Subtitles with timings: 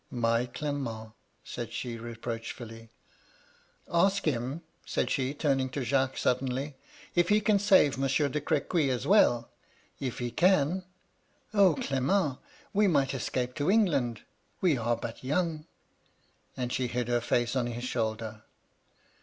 [0.09, 1.11] My Clement!'
[1.53, 2.89] said she, reproachfully.
[2.89, 2.89] ^'
[3.47, 8.41] * Ask him,' said she, turning to Jacques, suddenly, * if he can save Monaeur de
[8.41, 9.51] Cr^iuy as well,—
[10.01, 10.85] ^if he can?—
[11.53, 12.39] O Clement,
[12.73, 14.21] we might escape to England;
[14.59, 15.67] we are but young.'
[16.57, 18.41] And she hid her bee on his shoulder.